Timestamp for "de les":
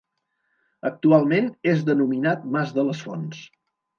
2.79-3.07